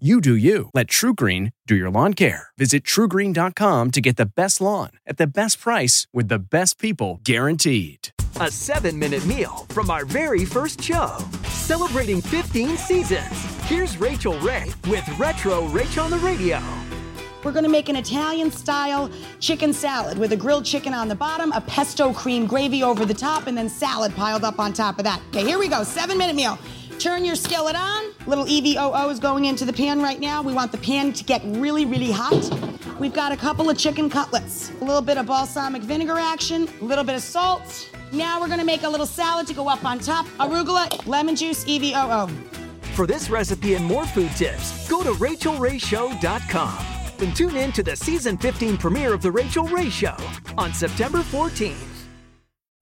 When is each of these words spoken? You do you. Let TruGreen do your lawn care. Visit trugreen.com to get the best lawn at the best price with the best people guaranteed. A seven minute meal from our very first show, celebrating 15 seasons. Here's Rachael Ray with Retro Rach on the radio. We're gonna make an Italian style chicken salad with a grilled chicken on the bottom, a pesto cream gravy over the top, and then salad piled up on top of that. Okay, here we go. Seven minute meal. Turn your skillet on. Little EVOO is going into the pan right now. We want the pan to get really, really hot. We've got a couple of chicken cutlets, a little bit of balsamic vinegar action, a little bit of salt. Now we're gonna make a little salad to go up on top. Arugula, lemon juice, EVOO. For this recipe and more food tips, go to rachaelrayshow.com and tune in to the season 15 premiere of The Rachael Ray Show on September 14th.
You 0.00 0.20
do 0.20 0.34
you. 0.34 0.70
Let 0.74 0.88
TruGreen 0.88 1.52
do 1.68 1.76
your 1.76 1.88
lawn 1.88 2.14
care. 2.14 2.48
Visit 2.58 2.82
trugreen.com 2.82 3.92
to 3.92 4.00
get 4.00 4.16
the 4.16 4.26
best 4.26 4.60
lawn 4.60 4.90
at 5.06 5.18
the 5.18 5.26
best 5.28 5.60
price 5.60 6.08
with 6.12 6.26
the 6.26 6.40
best 6.40 6.80
people 6.80 7.20
guaranteed. 7.22 8.08
A 8.40 8.50
seven 8.50 8.98
minute 8.98 9.24
meal 9.24 9.66
from 9.68 9.90
our 9.90 10.04
very 10.04 10.44
first 10.44 10.82
show, 10.82 11.16
celebrating 11.44 12.20
15 12.20 12.76
seasons. 12.76 13.30
Here's 13.68 13.96
Rachael 13.96 14.36
Ray 14.40 14.66
with 14.88 15.08
Retro 15.16 15.68
Rach 15.68 16.02
on 16.02 16.10
the 16.10 16.18
radio. 16.18 16.60
We're 17.44 17.52
gonna 17.52 17.68
make 17.68 17.88
an 17.88 17.94
Italian 17.94 18.50
style 18.50 19.08
chicken 19.38 19.72
salad 19.72 20.18
with 20.18 20.32
a 20.32 20.36
grilled 20.36 20.64
chicken 20.64 20.92
on 20.92 21.06
the 21.06 21.14
bottom, 21.14 21.52
a 21.52 21.60
pesto 21.60 22.12
cream 22.12 22.46
gravy 22.46 22.82
over 22.82 23.06
the 23.06 23.14
top, 23.14 23.46
and 23.46 23.56
then 23.56 23.68
salad 23.68 24.12
piled 24.16 24.42
up 24.42 24.58
on 24.58 24.72
top 24.72 24.98
of 24.98 25.04
that. 25.04 25.20
Okay, 25.28 25.44
here 25.44 25.58
we 25.58 25.68
go. 25.68 25.84
Seven 25.84 26.18
minute 26.18 26.34
meal. 26.34 26.58
Turn 27.04 27.22
your 27.22 27.36
skillet 27.36 27.76
on. 27.76 28.14
Little 28.26 28.46
EVOO 28.46 29.10
is 29.10 29.18
going 29.18 29.44
into 29.44 29.66
the 29.66 29.74
pan 29.74 30.00
right 30.00 30.18
now. 30.18 30.40
We 30.40 30.54
want 30.54 30.72
the 30.72 30.78
pan 30.78 31.12
to 31.12 31.22
get 31.22 31.42
really, 31.44 31.84
really 31.84 32.10
hot. 32.10 32.50
We've 32.98 33.12
got 33.12 33.30
a 33.30 33.36
couple 33.36 33.68
of 33.68 33.76
chicken 33.76 34.08
cutlets, 34.08 34.72
a 34.80 34.84
little 34.84 35.02
bit 35.02 35.18
of 35.18 35.26
balsamic 35.26 35.82
vinegar 35.82 36.16
action, 36.18 36.66
a 36.80 36.84
little 36.84 37.04
bit 37.04 37.14
of 37.14 37.20
salt. 37.20 37.90
Now 38.10 38.40
we're 38.40 38.48
gonna 38.48 38.64
make 38.64 38.84
a 38.84 38.88
little 38.88 39.04
salad 39.04 39.46
to 39.48 39.52
go 39.52 39.68
up 39.68 39.84
on 39.84 39.98
top. 39.98 40.24
Arugula, 40.40 41.06
lemon 41.06 41.36
juice, 41.36 41.66
EVOO. 41.66 42.30
For 42.94 43.06
this 43.06 43.28
recipe 43.28 43.74
and 43.74 43.84
more 43.84 44.06
food 44.06 44.30
tips, 44.30 44.88
go 44.88 45.02
to 45.02 45.10
rachaelrayshow.com 45.10 46.86
and 47.18 47.36
tune 47.36 47.56
in 47.56 47.70
to 47.72 47.82
the 47.82 47.96
season 47.96 48.38
15 48.38 48.78
premiere 48.78 49.12
of 49.12 49.20
The 49.20 49.30
Rachael 49.30 49.66
Ray 49.66 49.90
Show 49.90 50.16
on 50.56 50.72
September 50.72 51.18
14th. 51.18 51.93